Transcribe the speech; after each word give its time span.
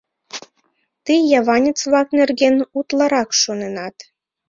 Тый 1.05 1.19
яванец-влак 1.39 2.07
нерген 2.19 2.55
утларак 2.77 3.29
шоненат. 3.41 3.95